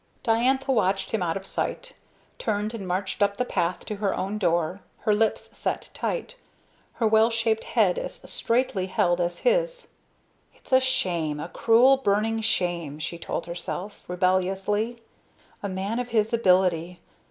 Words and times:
Diantha 0.23 0.71
watched 0.71 1.11
him 1.11 1.21
out 1.21 1.37
of 1.37 1.45
sight, 1.45 1.93
turned 2.39 2.73
and 2.73 2.87
marched 2.87 3.21
up 3.21 3.37
the 3.37 3.45
path 3.45 3.85
to 3.85 3.97
her 3.97 4.15
own 4.15 4.39
door, 4.39 4.81
her 5.01 5.13
lips 5.13 5.55
set 5.55 5.91
tight, 5.93 6.37
her 6.93 7.05
well 7.05 7.29
shaped 7.29 7.63
head 7.65 7.99
as 7.99 8.15
straightly 8.27 8.87
held 8.87 9.21
as 9.21 9.37
his. 9.51 9.89
"It's 10.55 10.71
a 10.71 10.79
shame, 10.79 11.39
a 11.39 11.49
cruel, 11.49 11.97
burning 11.97 12.41
shame!" 12.41 12.97
she 12.97 13.19
told 13.19 13.45
herself 13.45 14.03
rebelliously. 14.07 15.03
"A 15.61 15.69
man 15.69 15.99
of 15.99 16.09
his 16.09 16.33
ability. 16.33 16.99